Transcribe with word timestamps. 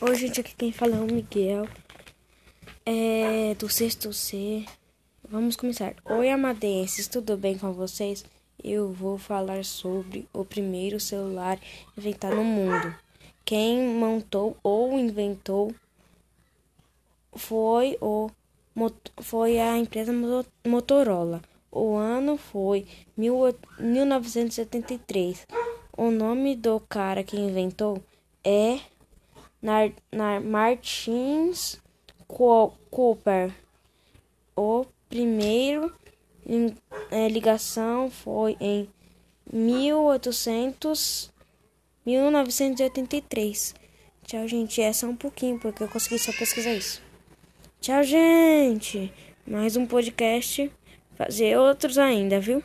Oi, 0.00 0.14
gente, 0.14 0.40
aqui 0.40 0.54
quem 0.54 0.70
fala 0.70 0.94
é 0.94 1.00
o 1.00 1.12
Miguel, 1.12 1.66
é 2.86 3.56
do 3.58 3.68
sexto 3.68 4.12
C. 4.12 4.64
Vamos 5.28 5.56
começar. 5.56 5.96
Oi, 6.04 6.30
amadenses, 6.30 7.08
tudo 7.08 7.36
bem 7.36 7.58
com 7.58 7.72
vocês? 7.72 8.24
Eu 8.62 8.92
vou 8.92 9.18
falar 9.18 9.64
sobre 9.64 10.28
o 10.32 10.44
primeiro 10.44 11.00
celular 11.00 11.58
inventado 11.96 12.36
no 12.36 12.44
mundo. 12.44 12.94
Quem 13.44 13.88
montou 13.88 14.56
ou 14.62 14.96
inventou 14.96 15.74
foi 17.34 17.98
o 18.00 18.30
foi 19.20 19.58
a 19.58 19.76
empresa 19.76 20.12
Motorola. 20.64 21.42
O 21.72 21.96
ano 21.96 22.36
foi 22.36 22.86
1973. 23.16 25.44
O 25.96 26.12
nome 26.12 26.54
do 26.54 26.78
cara 26.88 27.24
que 27.24 27.36
inventou 27.36 28.00
é 28.44 28.78
na, 29.62 29.90
na 30.10 30.40
Martins 30.40 31.80
Cooper. 32.26 33.52
O 34.56 34.84
primeiro 35.08 35.92
é, 37.10 37.28
ligação 37.28 38.10
foi 38.10 38.56
em 38.60 38.88
1800, 39.52 41.32
1983. 42.04 43.74
Tchau, 44.24 44.46
gente. 44.46 44.80
É 44.80 44.92
só 44.92 45.06
um 45.06 45.16
pouquinho, 45.16 45.58
porque 45.58 45.82
eu 45.82 45.88
consegui 45.88 46.18
só 46.18 46.32
pesquisar 46.32 46.74
isso. 46.74 47.02
Tchau, 47.80 48.02
gente. 48.02 49.12
Mais 49.46 49.76
um 49.76 49.86
podcast. 49.86 50.70
Fazer 51.16 51.58
outros 51.58 51.98
ainda, 51.98 52.38
viu? 52.38 52.62